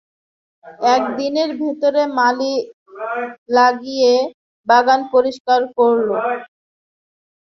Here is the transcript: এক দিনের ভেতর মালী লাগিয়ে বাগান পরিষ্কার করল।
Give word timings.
এক 0.91 1.03
দিনের 1.17 1.49
ভেতর 1.59 1.93
মালী 2.17 2.53
লাগিয়ে 3.49 4.13
বাগান 4.67 5.01
পরিষ্কার 5.13 5.61
করল। 5.77 6.09